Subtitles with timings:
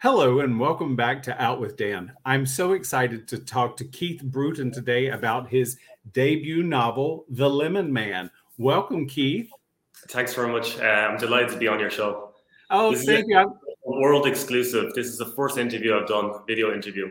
[0.00, 2.12] Hello and welcome back to Out with Dan.
[2.24, 5.76] I'm so excited to talk to Keith Bruton today about his
[6.12, 8.30] debut novel, The Lemon Man.
[8.58, 9.50] Welcome, Keith.
[10.06, 10.78] Thanks very much.
[10.78, 12.30] Uh, I'm delighted to be on your show.
[12.70, 13.58] Oh, this thank you.
[13.86, 14.94] World exclusive.
[14.94, 17.10] This is the first interview I've done, video interview.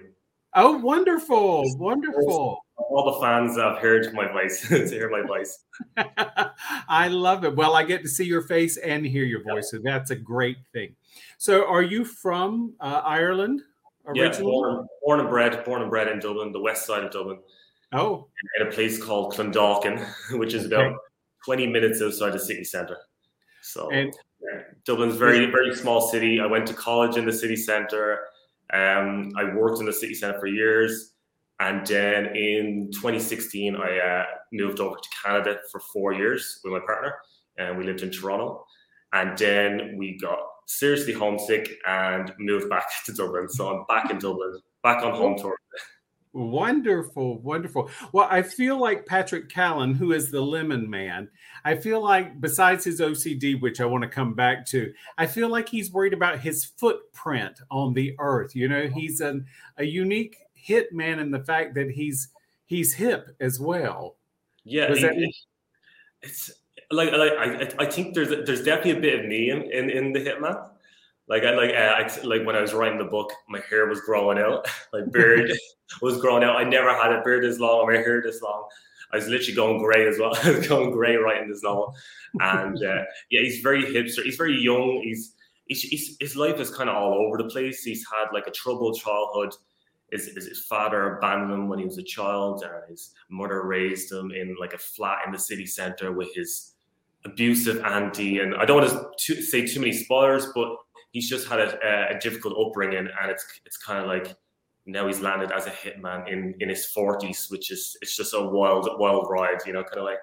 [0.55, 1.65] Oh, wonderful.
[1.77, 2.63] Wonderful.
[2.77, 5.65] All the fans have heard my voice, to hear my voice.
[6.87, 7.55] I love it.
[7.55, 10.57] Well, I get to see your face and hear your voice, so that's a great
[10.73, 10.95] thing.
[11.37, 13.61] So, are you from uh, Ireland
[14.05, 14.31] originally?
[14.31, 17.39] Yeah, born, born, and bred, born and bred in Dublin, the west side of Dublin.
[17.93, 18.27] Oh,
[18.59, 20.05] in a place called Clondalkin,
[20.37, 20.93] which is about
[21.45, 22.97] 20 minutes outside the city centre.
[23.61, 26.39] So, and, yeah, Dublin's very, very small city.
[26.39, 28.19] I went to college in the city centre.
[28.73, 31.13] Um, I worked in the city centre for years.
[31.59, 36.79] And then in 2016, I uh, moved over to Canada for four years with my
[36.79, 37.15] partner,
[37.57, 38.65] and we lived in Toronto.
[39.13, 43.49] And then we got seriously homesick and moved back to Dublin.
[43.49, 45.57] So I'm back in Dublin, back on home tour.
[46.33, 47.89] Wonderful, wonderful.
[48.11, 51.29] Well, I feel like Patrick Callan, who is the Lemon Man,
[51.65, 55.49] I feel like besides his OCD, which I want to come back to, I feel
[55.49, 58.55] like he's worried about his footprint on the earth.
[58.55, 62.27] You know, he's an, a unique hit man in the fact that he's
[62.65, 64.17] he's hip as well.
[64.65, 65.33] Yeah, it,
[66.21, 66.51] it's
[66.91, 70.13] like like I I think there's there's definitely a bit of me in in, in
[70.13, 70.69] the hitman.
[71.29, 74.37] Like I like I, like when I was writing the book, my hair was growing
[74.37, 75.51] out, like beard
[76.01, 76.57] was growing out.
[76.57, 78.67] I never had a beard as long, or my hair this long.
[79.13, 80.37] I was literally going grey as well.
[80.43, 81.95] I was going grey writing this novel,
[82.41, 84.23] and uh, yeah, he's very hipster.
[84.23, 85.01] He's very young.
[85.01, 85.33] He's,
[85.65, 87.83] he's, he's his life is kind of all over the place.
[87.83, 89.53] He's had like a troubled childhood.
[90.11, 94.31] His, his, father abandoned him when he was a child, and his mother raised him
[94.31, 96.75] in like a flat in the city center with his
[97.25, 98.39] abusive auntie.
[98.39, 100.77] And I don't want to say too many spoilers, but
[101.11, 104.35] he's just had a, a difficult upbringing, and it's it's kind of like
[104.85, 108.41] now he's landed as a hitman in in his forties, which is it's just a
[108.41, 110.19] wild wild ride, you know, kind of like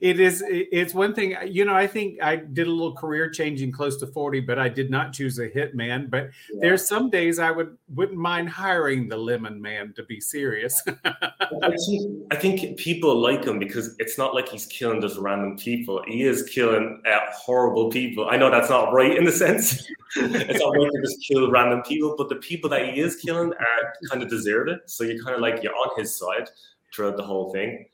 [0.00, 3.72] it is it's one thing you know i think i did a little career changing
[3.72, 6.60] close to 40 but i did not choose a hitman but yeah.
[6.60, 10.82] there's some days i would wouldn't mind hiring the lemon man to be serious.
[11.04, 15.56] I, think, I think people like him because it's not like he's killing just random
[15.56, 16.02] people.
[16.06, 18.28] He is killing uh, horrible people.
[18.28, 19.86] I know that's not right in the sense.
[20.16, 23.52] It's not right to just kill random people but the people that he is killing
[23.52, 26.48] are kind of deserve it so you're kind of like you're on his side
[26.94, 27.86] throughout the whole thing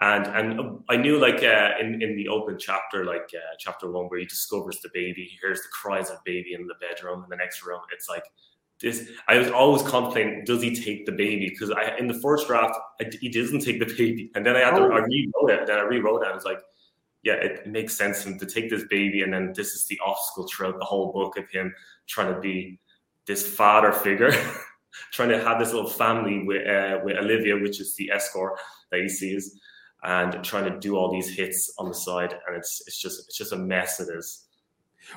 [0.00, 4.06] and and I knew like uh, in in the open chapter, like uh, chapter one,
[4.06, 7.30] where he discovers the baby, he hears the cries of baby in the bedroom in
[7.30, 7.80] the next room.
[7.92, 8.24] It's like
[8.80, 9.10] this.
[9.28, 11.50] I was always contemplating, does he take the baby?
[11.50, 14.60] Because I in the first draft, I, he doesn't take the baby, and then I
[14.60, 14.90] had to oh.
[14.90, 15.66] I rewrote it.
[15.66, 16.28] Then I rewrote it.
[16.28, 16.60] I was like,
[17.22, 20.00] yeah, it, it makes sense him to take this baby, and then this is the
[20.04, 21.74] obstacle throughout the whole book of him
[22.08, 22.78] trying to be
[23.26, 24.32] this father figure.
[25.12, 28.58] trying to have this little family with uh, with Olivia, which is the escort
[28.90, 29.60] that he sees,
[30.02, 33.36] and trying to do all these hits on the side, and it's it's just it's
[33.36, 34.00] just a mess.
[34.00, 34.44] It is.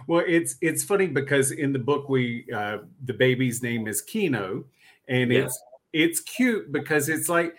[0.08, 4.66] Well, it's it's funny because in the book we uh, the baby's name is Kino,
[5.08, 5.62] and it's
[5.94, 7.56] it's cute because it's like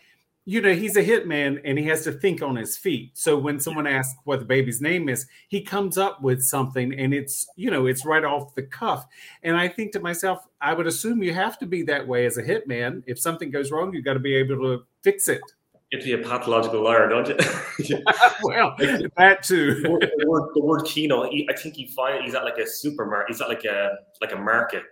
[0.47, 3.13] you know he's a hitman and he has to think on his feet.
[3.15, 7.15] So when someone asks what the baby's name is, he comes up with something, and
[7.15, 9.07] it's you know it's right off the cuff.
[9.43, 12.37] And I think to myself, I would assume you have to be that way as
[12.37, 13.03] a hitman.
[13.07, 15.43] If something goes wrong, you got to be able to fix it
[16.01, 17.37] to be a pathological liar, don't you?
[18.43, 18.75] well,
[19.17, 19.81] that too.
[19.83, 22.59] the, word, the word, the word Kino, he, I think he find he's at like
[22.59, 23.29] a supermarket.
[23.29, 24.83] He's at like a like a market,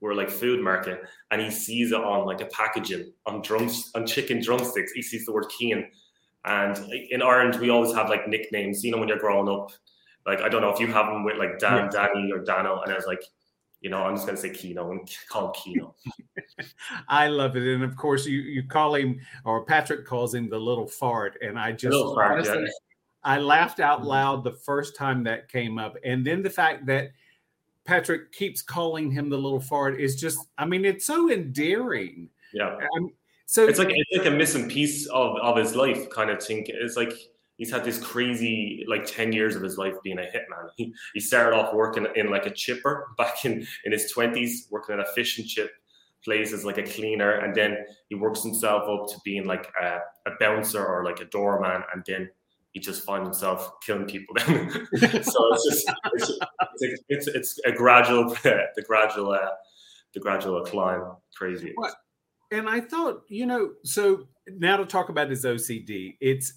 [0.00, 4.06] or like food market, and he sees it on like a packaging on drums on
[4.06, 4.92] chicken drumsticks.
[4.92, 5.88] He sees the word Keen,
[6.44, 6.78] and
[7.10, 8.84] in Ireland we always have like nicknames.
[8.84, 9.70] You know, when you're growing up,
[10.26, 12.08] like I don't know if you have them with like Dan, yeah.
[12.08, 13.22] Danny, or Dano, and I was like,
[13.80, 15.94] you know, I'm just going to say Kino and call him Kino.
[17.08, 20.58] I love it, and of course, you you call him or Patrick calls him the
[20.58, 22.70] little fart, and I just fart, honestly, yeah.
[23.22, 24.08] I laughed out mm-hmm.
[24.08, 27.10] loud the first time that came up, and then the fact that
[27.84, 32.28] Patrick keeps calling him the little fart is just, I mean, it's so endearing.
[32.52, 32.76] Yeah.
[32.96, 33.12] Um,
[33.46, 36.64] so it's like it's like a missing piece of of his life, kind of thing.
[36.68, 37.12] It's like
[37.56, 41.20] he's had this crazy like 10 years of his life being a hitman he, he
[41.20, 45.12] started off working in like a chipper back in in his 20s working at a
[45.14, 45.70] fish and chip
[46.26, 49.98] place as like a cleaner, and then he works himself up to being like a,
[50.26, 52.28] a bouncer or like a doorman, and then
[52.72, 54.34] he just finds himself killing people.
[54.40, 54.48] so
[54.98, 56.32] it's just it's,
[56.80, 59.50] it's, it's, it's a gradual the gradual uh,
[60.12, 61.12] the gradual climb.
[61.34, 61.72] Crazy.
[62.52, 66.52] And I thought, you know, so now to talk about his OCD, it's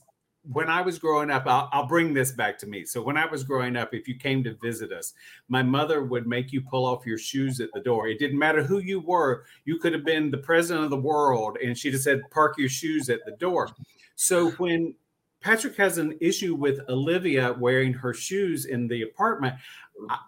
[0.51, 2.83] when I was growing up, I'll, I'll, bring this back to me.
[2.83, 5.13] So when I was growing up, if you came to visit us,
[5.47, 8.07] my mother would make you pull off your shoes at the door.
[8.07, 9.45] It didn't matter who you were.
[9.65, 12.69] You could have been the president of the world, and she'd have said, "Park your
[12.69, 13.69] shoes at the door."
[14.15, 14.95] So when
[15.41, 19.55] Patrick has an issue with Olivia wearing her shoes in the apartment,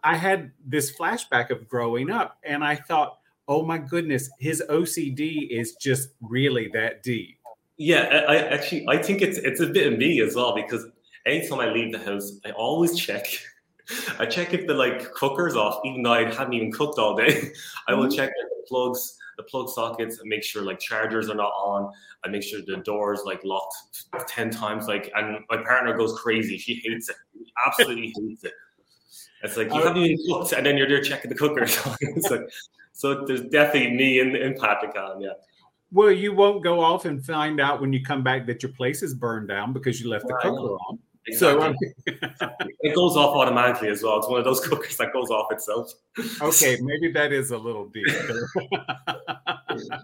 [0.04, 5.48] I had this flashback of growing up, and I thought, "Oh my goodness, his OCD
[5.50, 7.41] is just really that deep."
[7.78, 10.86] Yeah, I, actually I think it's it's a bit of me as well because
[11.26, 13.26] anytime I leave the house, I always check.
[14.20, 17.52] I check if the like cooker's off, even though I haven't even cooked all day.
[17.88, 18.16] I will mm-hmm.
[18.16, 21.92] check the plugs, the plug sockets, and make sure like chargers are not on.
[22.24, 23.76] I make sure the doors like locked
[24.28, 24.88] ten times.
[24.88, 26.58] Like, and my partner goes crazy.
[26.58, 27.16] She hates it.
[27.66, 28.54] Absolutely hates it.
[29.44, 31.66] It's like you uh, haven't even cooked, and then you're there checking the cooker.
[31.66, 32.50] so it's like,
[32.94, 35.32] so there's definitely me in in Patrick yeah.
[35.92, 39.04] Well, you won't go off and find out when you come back that your place
[39.04, 41.00] is burned down because you left the cooker on.
[41.28, 41.94] Exactly.
[42.08, 42.50] So
[42.80, 44.18] it goes off automatically as well.
[44.18, 45.94] It's one of those cookers that goes off itself.
[46.42, 48.08] okay, maybe that is a little deep.
[48.72, 50.00] yeah.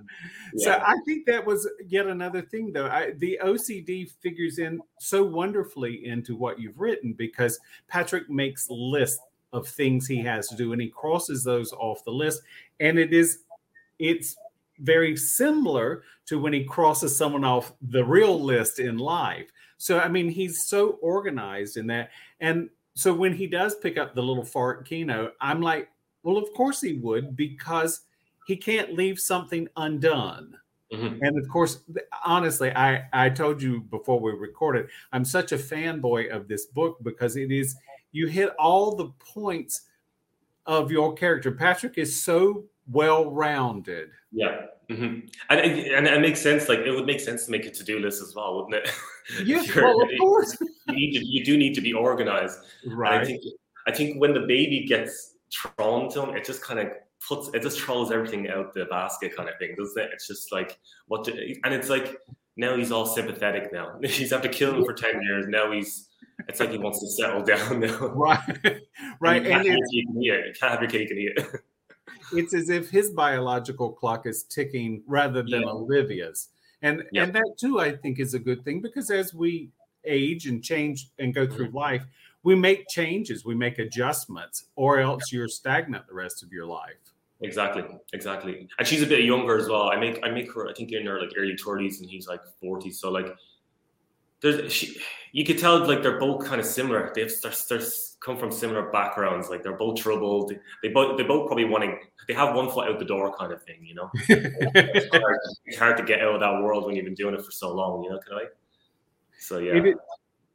[0.58, 2.88] So I think that was yet another thing, though.
[2.88, 9.20] I, the OCD figures in so wonderfully into what you've written because Patrick makes lists
[9.54, 12.42] of things he has to do, and he crosses those off the list,
[12.80, 13.40] and it is
[13.98, 14.36] it's
[14.80, 19.52] very similar to when he crosses someone off the real list in life.
[19.78, 22.10] So, I mean, he's so organized in that.
[22.40, 25.90] And so when he does pick up the little fart Kino, I'm like,
[26.24, 28.02] well, of course he would, because
[28.48, 30.56] he can't leave something undone.
[30.92, 31.22] Mm-hmm.
[31.22, 31.82] And of course,
[32.26, 36.98] honestly, I, I told you before we recorded, I'm such a fanboy of this book
[37.04, 37.76] because it is,
[38.12, 39.82] you hit all the points
[40.66, 41.52] of your character.
[41.52, 44.10] Patrick is so well rounded.
[44.32, 44.66] Yeah.
[44.90, 45.28] Mm-hmm.
[45.50, 46.70] And, and it makes sense.
[46.70, 48.92] Like it would make sense to make a to do list as well, wouldn't it?
[49.44, 50.56] Yes, well, of course.
[50.88, 52.60] you, need to, you do need to be organized.
[52.86, 53.16] Right.
[53.16, 53.44] And I think
[53.86, 56.88] I think when the baby gets thrown to him, it just kind of
[57.28, 60.12] puts it just throws everything out the basket, kind of thing, doesn't it?
[60.14, 61.34] It's just like what, do,
[61.66, 62.16] and it's like
[62.56, 63.74] now he's all sympathetic.
[63.74, 65.46] Now he's after killing him for ten years.
[65.50, 66.08] Now he's
[66.48, 68.08] it's like he wants to settle down now.
[68.08, 68.82] Right,
[69.20, 69.46] right.
[69.46, 71.62] And, and you can't have your cake and eat it
[72.34, 75.70] it's as if his biological clock is ticking rather than yeah.
[75.70, 76.50] Olivia's.
[76.82, 77.26] And yep.
[77.26, 79.70] and that too, I think, is a good thing because as we
[80.06, 81.78] age and change and go through mm-hmm.
[81.78, 82.06] life,
[82.44, 86.96] we make changes, we make adjustments, or else you're stagnant the rest of your life.
[87.42, 87.84] Exactly,
[88.14, 88.68] exactly.
[88.80, 89.90] And she's a bit younger as well.
[89.90, 92.42] I make I make her, I think in her like early 30s and he's like
[92.62, 92.92] 40.
[92.92, 93.36] So like
[94.42, 95.00] there's she
[95.32, 97.12] you could tell like they're both kind of similar.
[97.14, 97.88] They've they're, they're
[98.20, 99.50] come from similar backgrounds.
[99.50, 100.54] Like they're both troubled.
[100.82, 103.64] They both they both probably wanting they have one foot out the door kind of
[103.64, 104.10] thing, you know.
[104.30, 107.44] it's, hard, it's, hard, to get out of that world when you've been doing it
[107.44, 108.20] for so long, you know.
[108.20, 108.46] Can I?
[109.40, 109.76] So yeah.
[109.76, 109.96] It,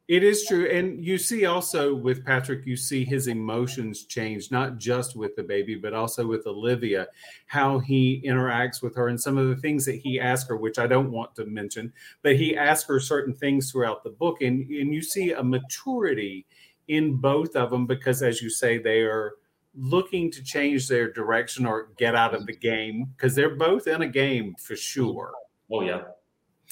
[0.09, 0.67] it is true.
[0.69, 5.43] And you see also with Patrick, you see his emotions change, not just with the
[5.43, 7.07] baby, but also with Olivia,
[7.45, 10.77] how he interacts with her and some of the things that he asks her, which
[10.77, 14.41] I don't want to mention, but he asks her certain things throughout the book.
[14.41, 16.45] And, and you see a maturity
[16.89, 19.35] in both of them because, as you say, they are
[19.73, 24.01] looking to change their direction or get out of the game because they're both in
[24.01, 25.31] a game for sure.
[25.71, 26.01] Oh, yeah.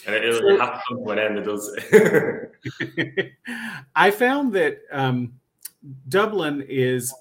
[0.06, 1.38] And it, will have to come to an end.
[1.38, 1.78] It does.
[3.96, 5.34] I found that um,
[6.08, 7.14] Dublin is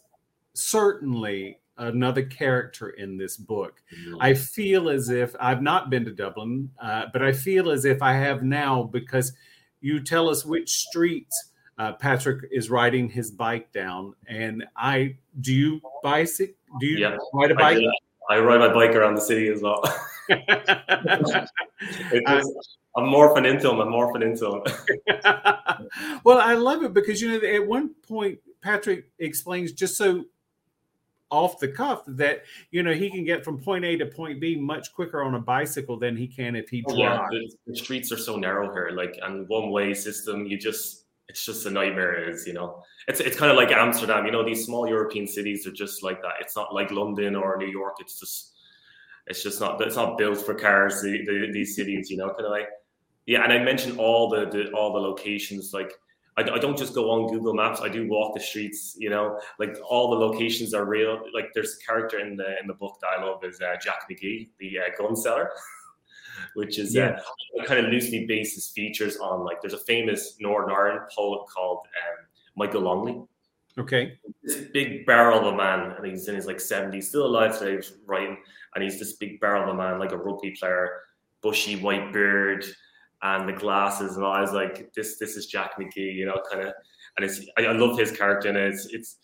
[0.55, 3.83] certainly another character in this book.
[3.95, 4.21] Mm-hmm.
[4.21, 8.03] I feel as if I've not been to Dublin, uh, but I feel as if
[8.03, 9.33] I have now because
[9.81, 14.15] you tell us which streets uh, Patrick is riding his bike down.
[14.29, 16.55] And I do you bicycle?
[16.79, 17.83] Do you yeah, ride a bike?
[18.29, 19.83] I, I, ride my bike around the city as well.
[22.97, 23.81] I'm morphing into him.
[23.81, 26.21] I'm morphing into him.
[26.25, 30.25] well, I love it because you know at one point Patrick explains just so
[31.31, 32.43] off the cuff that
[32.73, 35.41] you know he can get from point A to point B much quicker on a
[35.41, 37.29] bicycle than he can if he oh, drives.
[37.33, 40.47] Yeah, the, the streets are so narrow here, like and one way system.
[40.47, 42.15] You just it's just a nightmare.
[42.15, 44.27] It is you know it's it's kind of like Amsterdam.
[44.27, 46.35] You know these small European cities are just like that.
[46.41, 47.97] It's not like London or New York.
[48.01, 48.55] It's just
[49.29, 51.03] it's just not it's not built for cars.
[51.03, 52.69] The, the, these cities, you know, kind of like
[53.27, 53.43] yeah.
[53.43, 55.93] And I mentioned all the, the all the locations like
[56.37, 57.81] I, I, don't just go on Google Maps.
[57.81, 58.97] I do walk the streets.
[58.99, 61.21] You know, like all the locations are real.
[61.35, 64.09] Like there's a character in the in the book that I love is uh, Jack
[64.11, 65.51] McGee, the uh, gun seller,
[66.55, 67.63] which is uh, yeah.
[67.63, 71.79] uh, kind of loosely bases features on like there's a famous Northern Ireland poet called
[71.79, 73.23] um, Michael Longley.
[73.79, 74.19] Okay.
[74.43, 77.77] This big barrel of a man, and he's in his like 70s, still alive today,
[77.77, 78.37] he's writing,
[78.75, 81.03] and he's this big barrel of a man, like a rugby player,
[81.41, 82.67] bushy white beard,
[83.23, 86.67] and the glasses, and I was like, this this is Jack McGee, you know, kind
[86.67, 86.73] of,
[87.17, 89.17] and it's I, I, love his character, and it's it's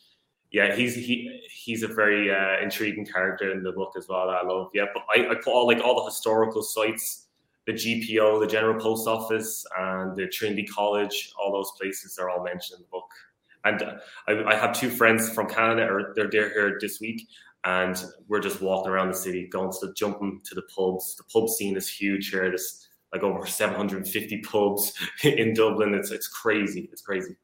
[0.51, 4.29] yeah, he's he he's a very uh, intriguing character in the book as well.
[4.31, 7.27] I love yeah, but I, I put all like all the historical sites,
[7.67, 12.45] the GPO, the General Post Office, and the Trinity College, all those places are all
[12.45, 13.11] mentioned in the book.
[13.65, 13.83] And
[14.29, 17.27] I, I have two friends from Canada, or they're they're here this week,
[17.65, 17.97] and
[18.29, 21.17] we're just walking around the city, going to the jumping to the pubs.
[21.17, 22.49] The pub scene is huge here.
[22.49, 24.93] There's like over 750 pubs
[25.25, 25.95] in Dublin.
[25.95, 26.89] It's it's crazy.
[26.93, 27.37] It's crazy.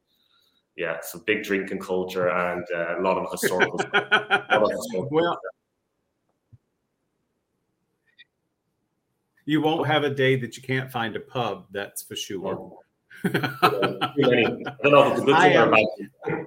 [0.77, 3.79] Yeah, so big drinking culture and uh, a lot of historical.
[3.93, 5.39] lot of historical well,
[9.45, 11.67] you won't have a day that you can't find a pub.
[11.73, 12.79] That's for sure.
[13.25, 13.55] Yeah.
[13.63, 13.69] I
[14.83, 16.47] don't know if it's a good thing or a bad thing.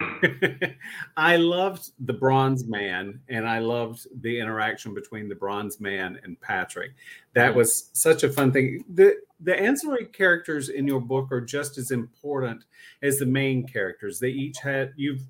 [1.16, 6.40] I loved the Bronze Man, and I loved the interaction between the Bronze Man and
[6.40, 6.92] Patrick.
[7.34, 7.58] That mm-hmm.
[7.58, 8.84] was such a fun thing.
[8.88, 12.64] the The ancillary characters in your book are just as important
[13.02, 14.18] as the main characters.
[14.18, 15.22] They each had you've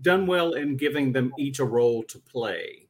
[0.00, 2.88] done well in giving them each a role to play,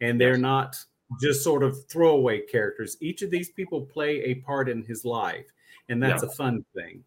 [0.00, 0.76] and they're not
[1.20, 2.96] just sort of throwaway characters.
[3.00, 5.46] Each of these people play a part in his life,
[5.88, 6.28] and that's yeah.
[6.28, 7.04] a fun thing.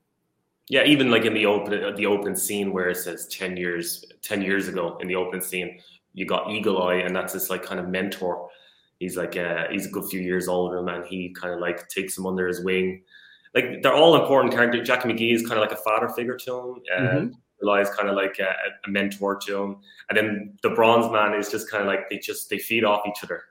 [0.69, 4.41] Yeah, even like in the open the open scene where it says ten years ten
[4.41, 5.79] years ago in the open scene,
[6.13, 8.49] you got Eagle Eye, and that's this like kind of mentor.
[8.99, 12.15] He's like uh, he's a good few years older, and He kind of like takes
[12.15, 13.01] him under his wing.
[13.55, 14.87] Like they're all important characters.
[14.87, 16.75] Jackie McGee is kind of like a father figure to him.
[16.95, 17.67] And mm-hmm.
[17.67, 18.53] Eli's kind of like a,
[18.85, 19.77] a mentor to him,
[20.09, 23.01] and then the Bronze Man is just kind of like they just they feed off
[23.07, 23.43] each other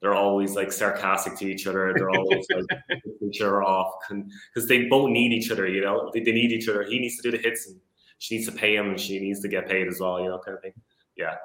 [0.00, 1.92] they're always like sarcastic to each other.
[1.94, 2.80] They're always like
[3.22, 5.68] each other off because they both need each other.
[5.68, 6.84] You know, they, they, need each other.
[6.84, 7.78] He needs to do the hits, and
[8.18, 10.20] she needs to pay him, and she needs to get paid as well.
[10.20, 10.72] You know, kind of thing.
[11.16, 11.36] Yeah.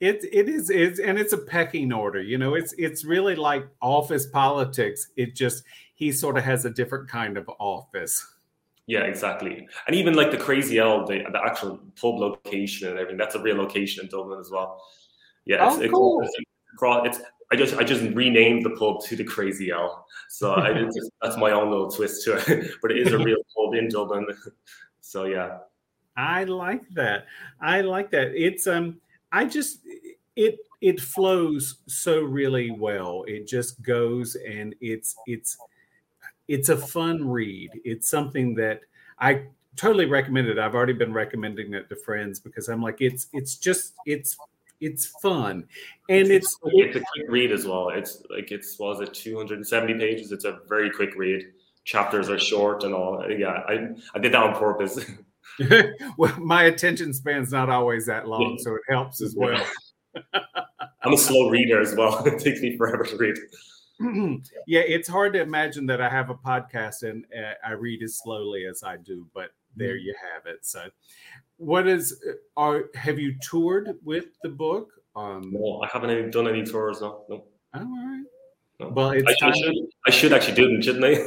[0.00, 2.22] It it is it's and it's a pecking order.
[2.22, 5.08] You know, it's it's really like office politics.
[5.16, 5.62] It just
[5.94, 8.26] he sort of has a different kind of office.
[8.86, 9.68] Yeah, exactly.
[9.86, 13.40] And even like the Crazy L, the, the actual pub location and everything, that's a
[13.40, 14.82] real location in Dublin as well.
[15.44, 16.22] Yeah, it's, oh, cool.
[16.22, 16.34] it's,
[16.72, 20.06] it's, it's I just I just renamed the pub to the Crazy L.
[20.28, 22.72] So I did just, that's my own little twist to it.
[22.82, 24.26] but it is a real pub in Dublin.
[25.00, 25.58] So yeah.
[26.16, 27.26] I like that.
[27.60, 28.34] I like that.
[28.34, 29.00] It's um
[29.32, 29.80] I just
[30.36, 33.24] it it flows so really well.
[33.26, 35.56] It just goes and it's it's
[36.48, 37.80] it's a fun read.
[37.84, 38.80] It's something that
[39.18, 39.46] I
[39.76, 40.58] totally recommend it.
[40.58, 44.36] I've already been recommending it to friends because I'm like it's it's just it's
[44.80, 45.66] it's fun.
[46.08, 47.90] And it's it's, it's a quick read as well.
[47.90, 50.32] It's like it's was it 270 pages?
[50.32, 51.44] It's a very quick read.
[51.84, 53.24] Chapters are short and all.
[53.30, 54.98] Yeah i i did that on purpose.
[56.16, 59.62] Well my attention span's not always that long so it helps as well.
[61.02, 62.22] I'm a slow reader as well.
[62.26, 63.36] It takes me forever to read.
[64.66, 68.18] Yeah it's hard to imagine that i have a podcast and uh, i read as
[68.18, 70.06] slowly as i do but there mm-hmm.
[70.06, 70.88] you have it so
[71.60, 72.24] what is
[72.56, 74.92] are have you toured with the book?
[75.14, 77.02] Um, no, I haven't done any tours.
[77.02, 77.44] No, no.
[77.74, 78.24] all right.
[78.80, 78.88] No.
[78.88, 79.74] Well, it's I, should,
[80.06, 81.22] I should actually do them, shouldn't I?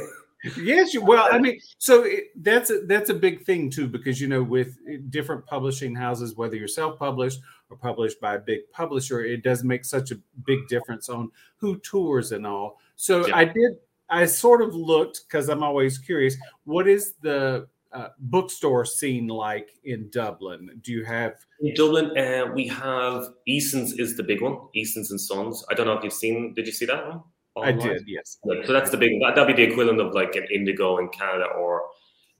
[0.60, 4.20] yes, you, well, I mean, so it, that's a, that's a big thing too, because
[4.20, 4.76] you know, with
[5.08, 9.84] different publishing houses, whether you're self-published or published by a big publisher, it does make
[9.84, 12.80] such a big difference on who tours and all.
[12.96, 13.36] So yeah.
[13.36, 13.76] I did,
[14.10, 16.36] I sort of looked because I'm always curious.
[16.64, 20.80] What is the uh, bookstore scene like in Dublin?
[20.82, 22.16] Do you have in Dublin?
[22.16, 24.58] Uh, we have Eason's is the big one.
[24.74, 25.64] Eason's and Sons.
[25.70, 26.54] I don't know if you've seen.
[26.54, 27.22] Did you see that one?
[27.54, 27.78] Online?
[27.78, 28.04] I did.
[28.06, 28.38] Yes.
[28.66, 29.12] So that's the big.
[29.20, 31.82] That, that'd be the equivalent of like an Indigo in Canada or.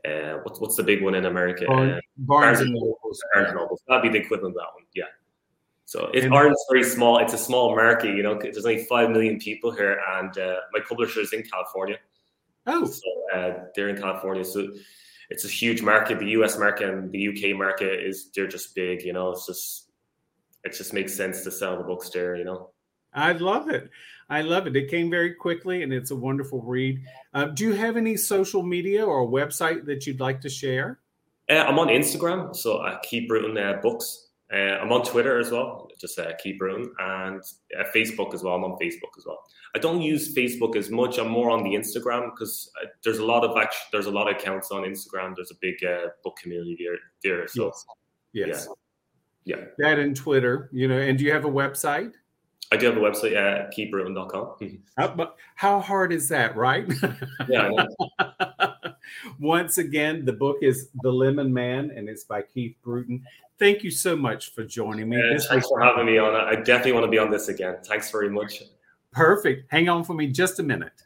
[0.07, 1.65] Uh, what's what's the big one in America?
[1.67, 3.23] Barnes, uh, Barnes and Nobles.
[3.33, 3.81] Barnes and Nobles.
[3.89, 4.85] That'd be the equivalent of that one.
[4.95, 5.05] Yeah.
[5.87, 7.19] So it's Ireland's very small.
[7.19, 8.15] It's a small market.
[8.15, 11.97] You know, there's only five million people here, and uh, my publisher is in California.
[12.67, 13.03] Oh, so,
[13.35, 14.45] uh, they're in California.
[14.45, 14.69] So
[15.35, 16.21] it's a huge market.
[16.21, 19.33] The US market and the UK market is they're just big, you know.
[19.33, 19.91] It's just
[20.63, 22.71] it just makes sense to sell the books there, you know.
[23.13, 23.91] I love it.
[24.31, 24.77] I love it.
[24.77, 27.03] It came very quickly and it's a wonderful read.
[27.35, 31.01] Uh, do you have any social media or a website that you'd like to share?
[31.51, 34.29] Uh, I'm on Instagram, so I keep writing uh, books.
[34.53, 37.41] Uh, I'm on Twitter as well, just uh, keep room, and
[37.79, 38.55] uh, Facebook as well.
[38.55, 39.43] I'm on Facebook as well.
[39.75, 41.19] I don't use Facebook as much.
[41.19, 44.29] I'm more on the Instagram because uh, there's a lot of actually there's a lot
[44.29, 45.35] of accounts on Instagram.
[45.37, 46.99] There's a big uh, book community there.
[47.23, 47.73] there so
[48.33, 48.69] yes, yes.
[49.45, 49.57] Yeah.
[49.57, 50.69] yeah, that and Twitter.
[50.73, 52.13] You know, and do you have a website?
[52.73, 54.79] I do have a website, uh, keeproom.com.
[54.97, 56.91] How, how hard is that, right?
[57.49, 57.71] yeah.
[59.39, 63.25] Once again, the book is The Lemon Man and it's by Keith Bruton.
[63.59, 65.17] Thank you so much for joining me.
[65.17, 66.35] Uh, thanks for having me on.
[66.35, 67.77] I definitely want to be on this again.
[67.85, 68.63] Thanks very much.
[69.13, 69.71] Perfect.
[69.71, 71.05] Hang on for me just a minute.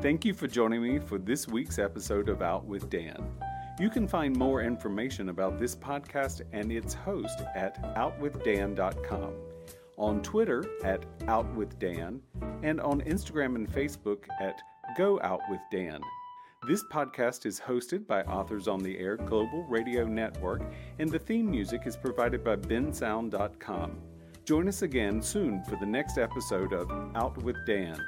[0.00, 3.24] Thank you for joining me for this week's episode of Out with Dan.
[3.80, 9.32] You can find more information about this podcast and its host at outwithdan.com,
[9.96, 12.20] on Twitter at outwithdan,
[12.62, 14.60] and on Instagram and Facebook at
[14.96, 16.00] Go Out with Dan.
[16.66, 20.62] This podcast is hosted by Authors on the Air Global Radio Network,
[20.98, 23.98] and the theme music is provided by bensound.com.
[24.44, 27.98] Join us again soon for the next episode of Out with Dan.